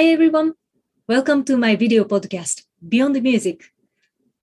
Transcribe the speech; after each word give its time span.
Hi, 0.00 0.06
everyone. 0.06 0.54
Welcome 1.06 1.44
to 1.44 1.58
my 1.58 1.76
video 1.76 2.04
podcast, 2.04 2.62
Beyond 2.88 3.16
the 3.16 3.20
Music. 3.20 3.64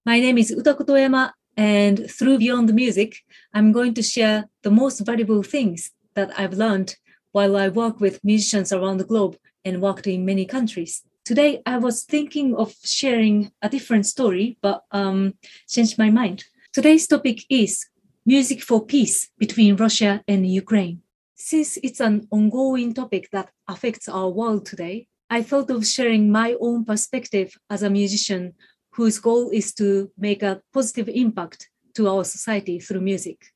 My 0.05 0.19
name 0.19 0.37
is 0.37 0.51
Utako 0.51 0.85
Toyama, 0.85 1.31
and 1.57 2.11
through 2.11 2.37
Beyond 2.37 2.69
the 2.69 2.73
Music, 2.73 3.15
I'm 3.55 3.71
going 3.71 3.95
to 3.95 4.03
share 4.03 4.49
the 4.61 4.69
most 4.69 4.99
valuable 4.99 5.41
things 5.41 5.89
that 6.13 6.29
I've 6.39 6.53
learned 6.53 6.95
while 7.31 7.57
I 7.57 7.69
work 7.69 7.99
with 7.99 8.23
musicians 8.23 8.71
around 8.71 8.97
the 8.99 9.09
globe 9.11 9.35
and 9.65 9.81
worked 9.81 10.05
in 10.05 10.25
many 10.25 10.45
countries. 10.45 11.01
Today, 11.25 11.63
I 11.65 11.77
was 11.77 12.03
thinking 12.03 12.53
of 12.55 12.75
sharing 12.83 13.51
a 13.63 13.67
different 13.67 14.05
story, 14.05 14.59
but 14.61 14.83
um, 14.91 15.33
changed 15.67 15.97
my 15.97 16.11
mind. 16.11 16.45
Today's 16.71 17.07
topic 17.07 17.45
is 17.49 17.83
music 18.27 18.61
for 18.61 18.85
peace 18.85 19.31
between 19.39 19.75
Russia 19.75 20.21
and 20.27 20.45
Ukraine. 20.45 21.01
Since 21.33 21.79
it's 21.81 21.99
an 21.99 22.27
ongoing 22.29 22.93
topic 22.93 23.29
that 23.31 23.49
affects 23.67 24.07
our 24.07 24.29
world 24.29 24.67
today, 24.67 25.07
I 25.29 25.41
thought 25.41 25.69
of 25.69 25.85
sharing 25.85 26.31
my 26.31 26.55
own 26.59 26.85
perspective 26.85 27.57
as 27.69 27.83
a 27.83 27.89
musician 27.89 28.53
whose 28.91 29.19
goal 29.19 29.49
is 29.49 29.73
to 29.75 30.11
make 30.17 30.41
a 30.41 30.61
positive 30.73 31.09
impact 31.09 31.69
to 31.95 32.07
our 32.07 32.23
society 32.23 32.79
through 32.79 33.01
music. 33.01 33.47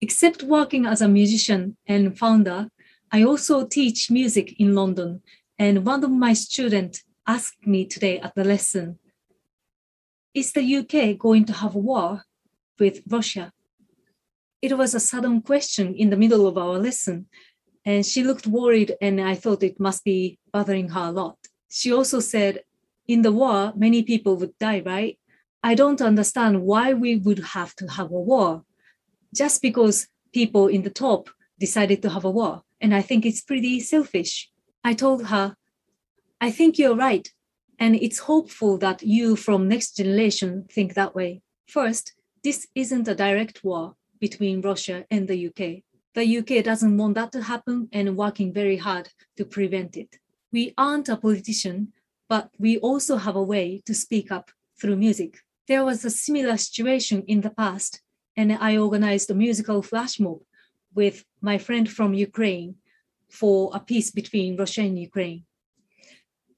Except 0.00 0.42
working 0.42 0.86
as 0.86 1.02
a 1.02 1.08
musician 1.08 1.76
and 1.86 2.16
founder, 2.16 2.68
I 3.12 3.24
also 3.24 3.66
teach 3.66 4.10
music 4.10 4.58
in 4.58 4.74
London, 4.74 5.22
and 5.58 5.84
one 5.84 6.04
of 6.04 6.10
my 6.10 6.32
students 6.32 7.04
asked 7.26 7.66
me 7.66 7.84
today 7.84 8.18
at 8.20 8.34
the 8.34 8.44
lesson, 8.44 8.98
is 10.34 10.52
the 10.52 10.76
UK 10.76 11.18
going 11.18 11.44
to 11.46 11.52
have 11.52 11.74
a 11.74 11.78
war 11.78 12.22
with 12.78 13.02
Russia? 13.08 13.52
It 14.62 14.76
was 14.76 14.94
a 14.94 15.00
sudden 15.00 15.42
question 15.42 15.94
in 15.94 16.10
the 16.10 16.16
middle 16.16 16.46
of 16.46 16.56
our 16.56 16.78
lesson, 16.78 17.26
and 17.88 18.04
she 18.04 18.22
looked 18.22 18.46
worried, 18.46 18.94
and 19.00 19.18
I 19.18 19.34
thought 19.34 19.62
it 19.62 19.80
must 19.80 20.04
be 20.04 20.38
bothering 20.52 20.90
her 20.90 21.06
a 21.08 21.10
lot. 21.10 21.38
She 21.70 21.90
also 21.90 22.20
said, 22.20 22.60
In 23.06 23.22
the 23.22 23.32
war, 23.32 23.72
many 23.74 24.02
people 24.02 24.36
would 24.36 24.58
die, 24.58 24.82
right? 24.84 25.18
I 25.62 25.74
don't 25.74 26.02
understand 26.02 26.64
why 26.70 26.92
we 26.92 27.16
would 27.16 27.38
have 27.56 27.74
to 27.76 27.86
have 27.86 28.10
a 28.10 28.20
war 28.32 28.62
just 29.34 29.62
because 29.62 30.06
people 30.34 30.66
in 30.66 30.82
the 30.82 30.90
top 31.06 31.30
decided 31.58 32.02
to 32.02 32.10
have 32.10 32.26
a 32.26 32.30
war. 32.30 32.62
And 32.78 32.94
I 32.94 33.00
think 33.00 33.24
it's 33.24 33.40
pretty 33.40 33.80
selfish. 33.80 34.50
I 34.84 34.92
told 34.92 35.28
her, 35.28 35.56
I 36.42 36.50
think 36.50 36.78
you're 36.78 37.02
right. 37.08 37.26
And 37.78 37.96
it's 37.96 38.18
hopeful 38.18 38.76
that 38.78 39.02
you 39.02 39.34
from 39.34 39.66
next 39.66 39.96
generation 39.96 40.66
think 40.70 40.92
that 40.92 41.14
way. 41.14 41.40
First, 41.66 42.12
this 42.44 42.66
isn't 42.74 43.08
a 43.08 43.14
direct 43.14 43.64
war 43.64 43.94
between 44.20 44.60
Russia 44.60 45.06
and 45.10 45.26
the 45.26 45.46
UK. 45.48 45.84
The 46.18 46.38
UK 46.38 46.64
doesn't 46.64 46.96
want 46.96 47.14
that 47.14 47.30
to 47.30 47.44
happen 47.44 47.88
and 47.92 48.16
working 48.16 48.52
very 48.52 48.76
hard 48.76 49.08
to 49.36 49.44
prevent 49.44 49.96
it. 49.96 50.16
We 50.50 50.74
aren't 50.76 51.08
a 51.08 51.16
politician, 51.16 51.92
but 52.28 52.50
we 52.58 52.76
also 52.78 53.18
have 53.18 53.36
a 53.36 53.48
way 53.54 53.82
to 53.86 53.94
speak 53.94 54.32
up 54.32 54.50
through 54.80 54.96
music. 54.96 55.38
There 55.68 55.84
was 55.84 56.04
a 56.04 56.10
similar 56.10 56.56
situation 56.56 57.22
in 57.28 57.42
the 57.42 57.50
past, 57.50 58.00
and 58.36 58.52
I 58.52 58.78
organized 58.78 59.30
a 59.30 59.34
musical 59.34 59.80
flash 59.80 60.18
mob 60.18 60.40
with 60.92 61.24
my 61.40 61.56
friend 61.56 61.88
from 61.88 62.14
Ukraine 62.14 62.74
for 63.30 63.70
a 63.72 63.78
peace 63.78 64.10
between 64.10 64.56
Russia 64.56 64.80
and 64.80 64.98
Ukraine. 64.98 65.44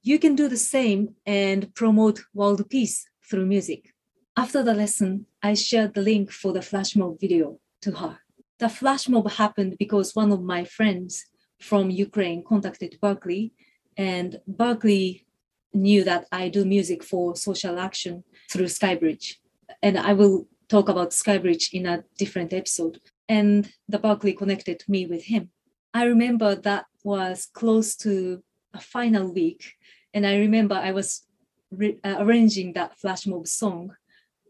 You 0.01 0.17
can 0.17 0.35
do 0.35 0.47
the 0.49 0.65
same 0.75 1.13
and 1.23 1.71
promote 1.75 2.23
world 2.33 2.67
peace 2.67 3.05
through 3.29 3.45
music. 3.45 3.93
After 4.35 4.63
the 4.63 4.73
lesson, 4.73 5.27
I 5.43 5.53
shared 5.53 5.93
the 5.93 6.01
link 6.01 6.31
for 6.31 6.51
the 6.51 6.63
flash 6.63 6.95
mob 6.95 7.19
video 7.19 7.59
to 7.81 7.91
her. 7.91 8.21
The 8.61 8.69
flash 8.69 9.09
mob 9.09 9.27
happened 9.31 9.75
because 9.79 10.15
one 10.15 10.31
of 10.31 10.43
my 10.43 10.65
friends 10.65 11.25
from 11.59 11.89
Ukraine 11.89 12.43
contacted 12.43 12.99
Berklee, 13.01 13.53
and 13.97 14.39
Berklee 14.47 15.25
knew 15.73 16.03
that 16.03 16.27
I 16.31 16.49
do 16.49 16.63
music 16.63 17.03
for 17.03 17.35
social 17.35 17.79
action 17.79 18.23
through 18.51 18.67
Skybridge. 18.67 19.37
And 19.81 19.97
I 19.97 20.13
will 20.13 20.47
talk 20.69 20.89
about 20.89 21.09
Skybridge 21.09 21.73
in 21.73 21.87
a 21.87 22.03
different 22.19 22.53
episode. 22.53 22.99
And 23.27 23.67
the 23.89 23.97
Berklee 23.97 24.37
connected 24.37 24.83
me 24.87 25.07
with 25.07 25.23
him. 25.23 25.49
I 25.91 26.03
remember 26.03 26.53
that 26.53 26.85
was 27.03 27.47
close 27.51 27.95
to 28.05 28.43
a 28.75 28.79
final 28.79 29.33
week. 29.33 29.73
And 30.13 30.23
I 30.27 30.35
remember 30.37 30.75
I 30.75 30.91
was 30.91 31.25
re- 31.71 31.99
uh, 32.03 32.17
arranging 32.19 32.73
that 32.73 32.99
flash 32.99 33.25
mob 33.25 33.47
song 33.47 33.95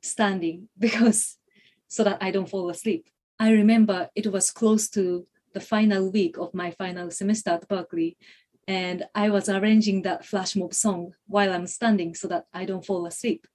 standing 0.01 0.67
because 0.77 1.37
so 1.87 2.03
that 2.03 2.17
I 2.19 2.31
don't 2.31 2.49
fall 2.49 2.69
asleep. 2.69 3.07
I 3.41 3.49
remember 3.53 4.07
it 4.13 4.31
was 4.31 4.51
close 4.51 4.87
to 4.89 5.25
the 5.55 5.59
final 5.59 6.11
week 6.11 6.37
of 6.37 6.53
my 6.53 6.69
final 6.69 7.09
semester 7.09 7.49
at 7.49 7.67
Berklee, 7.67 8.15
and 8.67 9.03
I 9.15 9.31
was 9.31 9.49
arranging 9.49 10.03
that 10.03 10.23
flash 10.23 10.55
mob 10.55 10.75
song 10.75 11.15
while 11.25 11.51
I'm 11.51 11.65
standing 11.65 12.13
so 12.13 12.27
that 12.27 12.45
I 12.53 12.65
don't 12.65 12.85
fall 12.85 13.07
asleep. 13.07 13.47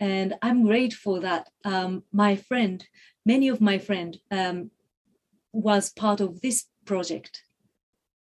And 0.00 0.32
I'm 0.40 0.64
grateful 0.64 1.20
that 1.20 1.50
um, 1.62 2.04
my 2.10 2.36
friend, 2.36 2.82
many 3.26 3.48
of 3.48 3.60
my 3.60 3.76
friend, 3.76 4.16
um, 4.30 4.70
was 5.52 5.92
part 5.92 6.22
of 6.22 6.40
this 6.40 6.64
project, 6.86 7.42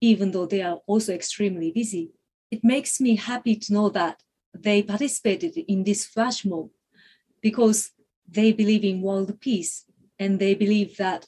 even 0.01 0.31
though 0.31 0.47
they 0.47 0.63
are 0.63 0.79
also 0.87 1.13
extremely 1.13 1.71
busy. 1.71 2.13
It 2.49 2.63
makes 2.63 2.99
me 2.99 3.15
happy 3.15 3.55
to 3.57 3.73
know 3.73 3.89
that 3.89 4.23
they 4.55 4.81
participated 4.81 5.55
in 5.55 5.83
this 5.83 6.07
flash 6.07 6.43
mob 6.43 6.71
because 7.43 7.91
they 8.27 8.51
believe 8.51 8.83
in 8.83 9.03
world 9.03 9.39
peace 9.39 9.85
and 10.19 10.39
they 10.39 10.53
believe 10.53 10.97
that 10.97 11.27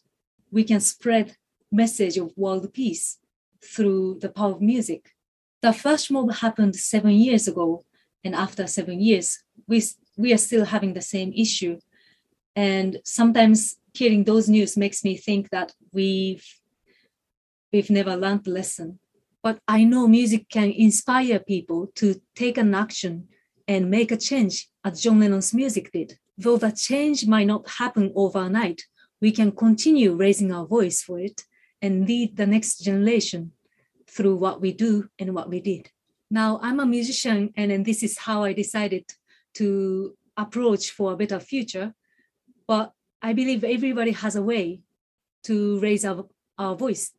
we 0.51 0.63
can 0.63 0.81
spread 0.81 1.37
message 1.71 2.17
of 2.17 2.33
world 2.35 2.73
peace 2.73 3.17
through 3.63 4.19
the 4.19 4.29
power 4.29 4.51
of 4.51 4.61
music. 4.61 5.11
The 5.61 5.71
flash 5.71 6.09
mob 6.11 6.33
happened 6.33 6.75
seven 6.75 7.11
years 7.11 7.47
ago, 7.47 7.85
and 8.23 8.35
after 8.35 8.67
seven 8.67 8.99
years, 8.99 9.43
we, 9.67 9.83
we 10.17 10.33
are 10.33 10.37
still 10.37 10.65
having 10.65 10.93
the 10.93 11.01
same 11.01 11.31
issue. 11.35 11.79
And 12.55 12.99
sometimes 13.05 13.77
hearing 13.93 14.23
those 14.23 14.49
news 14.49 14.75
makes 14.75 15.03
me 15.03 15.15
think 15.17 15.49
that 15.51 15.73
we've 15.91 16.45
we've 17.71 17.89
never 17.89 18.17
learned 18.17 18.43
the 18.43 18.51
lesson. 18.51 18.99
But 19.43 19.59
I 19.67 19.85
know 19.85 20.07
music 20.07 20.49
can 20.49 20.71
inspire 20.71 21.39
people 21.39 21.87
to 21.95 22.21
take 22.35 22.57
an 22.57 22.75
action 22.75 23.29
and 23.67 23.89
make 23.89 24.11
a 24.11 24.17
change 24.17 24.67
as 24.83 25.01
John 25.01 25.19
Lennon's 25.19 25.53
music 25.53 25.91
did. 25.91 26.19
Though 26.41 26.57
the 26.57 26.71
change 26.71 27.27
might 27.27 27.45
not 27.45 27.69
happen 27.69 28.11
overnight, 28.15 28.81
we 29.21 29.31
can 29.31 29.51
continue 29.51 30.15
raising 30.15 30.51
our 30.51 30.65
voice 30.65 30.99
for 31.03 31.19
it 31.19 31.43
and 31.83 32.07
lead 32.07 32.35
the 32.35 32.47
next 32.47 32.79
generation 32.79 33.51
through 34.07 34.37
what 34.37 34.59
we 34.59 34.71
do 34.73 35.07
and 35.19 35.35
what 35.35 35.49
we 35.49 35.59
did. 35.59 35.91
Now, 36.31 36.59
I'm 36.63 36.79
a 36.79 36.85
musician, 36.87 37.53
and, 37.55 37.85
this 37.85 38.01
is 38.01 38.17
how 38.17 38.43
I 38.43 38.53
decided 38.53 39.05
to 39.55 40.17
approach 40.35 40.89
for 40.89 41.13
a 41.13 41.17
better 41.17 41.39
future. 41.39 41.93
But 42.65 42.91
I 43.21 43.33
believe 43.33 43.63
everybody 43.63 44.11
has 44.11 44.35
a 44.35 44.41
way 44.41 44.81
to 45.43 45.79
raise 45.79 46.03
our, 46.05 46.25
our 46.57 46.75
voice. 46.75 47.11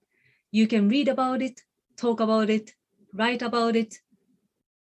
You 0.51 0.67
can 0.67 0.89
read 0.89 1.07
about 1.07 1.43
it, 1.43 1.61
talk 1.97 2.19
about 2.19 2.51
it, 2.51 2.75
write 3.15 3.43
about 3.43 3.77
it, 3.77 4.01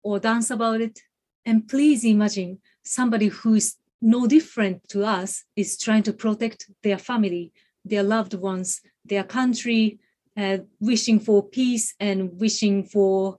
or 0.03 0.19
dance 0.19 0.51
about 0.51 0.79
it. 0.79 1.01
And 1.45 1.67
please 1.67 2.05
imagine 2.05 2.59
somebody 2.83 3.27
who 3.27 3.55
is 3.55 3.75
no 4.01 4.27
different 4.27 4.87
to 4.89 5.05
us 5.05 5.43
is 5.55 5.77
trying 5.77 6.03
to 6.03 6.13
protect 6.13 6.69
their 6.83 6.97
family, 6.97 7.51
their 7.85 8.03
loved 8.03 8.33
ones, 8.33 8.81
their 9.05 9.23
country, 9.23 9.99
uh, 10.37 10.59
wishing 10.79 11.19
for 11.19 11.47
peace 11.47 11.93
and 11.99 12.39
wishing 12.39 12.83
for 12.83 13.37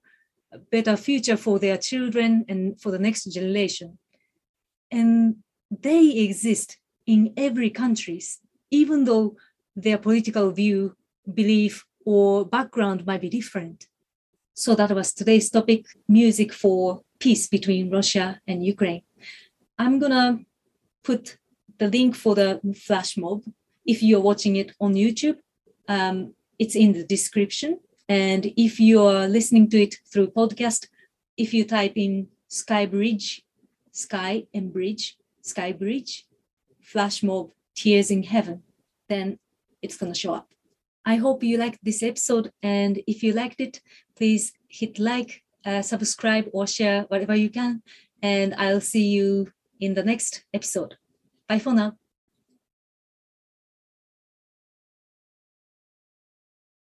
a 0.53 0.59
better 0.59 0.97
future 0.97 1.37
for 1.37 1.59
their 1.59 1.77
children 1.77 2.45
and 2.49 2.81
for 2.81 2.91
the 2.91 2.99
next 2.99 3.25
generation. 3.25 3.99
And 4.91 5.37
they 5.71 6.11
exist 6.11 6.77
in 7.07 7.33
every 7.37 7.71
countries, 7.71 8.39
even 8.71 9.05
though 9.05 9.37
their 9.75 9.99
political 9.99 10.51
view, 10.51 10.95
belief, 11.33 11.85
or 12.05 12.45
background 12.45 13.07
might 13.07 13.21
be 13.21 13.31
different. 13.31 13.87
So 14.55 14.75
that 14.75 14.91
was 14.93 15.15
today's 15.15 15.49
topic, 15.49 15.87
music 16.09 16.53
for 16.53 17.03
peace 17.19 17.49
between 17.49 17.91
Russia 17.91 18.41
and 18.47 18.65
Ukraine. 18.65 19.03
I'm 19.79 19.99
gonna 19.99 20.41
put 21.03 21.39
the 21.79 21.89
link 21.89 22.15
for 22.15 22.35
the 22.35 22.61
flash 22.75 23.17
mob 23.17 23.43
if 23.85 24.03
you're 24.03 24.21
watching 24.21 24.57
it 24.57 24.73
on 24.81 24.95
YouTube. 24.95 25.39
Um, 25.89 26.35
it's 26.59 26.77
in 26.77 26.93
the 26.93 27.05
description. 27.05 27.81
And 28.09 28.53
if 28.57 28.79
you 28.79 29.03
are 29.03 29.27
listening 29.27 29.71
to 29.71 29.83
it 29.83 29.97
through 30.13 30.29
podcast, 30.29 30.89
if 31.37 31.55
you 31.55 31.65
type 31.65 31.95
in 31.97 32.29
Skybridge, 32.51 33.43
Sky 33.91 34.47
and 34.55 34.73
Bridge, 34.73 35.17
Skybridge, 35.43 36.25
flash 36.81 37.23
mob, 37.23 37.51
tears 37.75 38.11
in 38.11 38.23
heaven, 38.23 38.63
then 39.09 39.39
it's 39.81 39.97
gonna 39.97 40.15
show 40.15 40.35
up. 40.35 40.49
I 41.05 41.17
hope 41.17 41.43
you 41.43 41.57
liked 41.59 41.81
this 41.83 42.03
episode, 42.03 42.53
and 42.63 43.03
if 43.07 43.23
you 43.23 43.33
liked 43.33 43.61
it, 43.61 43.81
please 44.17 44.53
hit 44.69 44.99
like, 44.99 45.43
uh, 45.65 45.83
subscribe, 45.83 46.49
or 46.53 46.67
share 46.67 47.03
whatever 47.09 47.35
you 47.35 47.51
can. 47.51 47.83
And 48.23 48.55
I'll 48.55 48.81
see 48.81 49.07
you 49.09 49.51
in 49.83 49.95
the 49.95 50.05
next 50.05 50.45
episode. 50.55 50.97
Bye 51.49 51.59
for 51.59 51.75
now. 51.75 51.97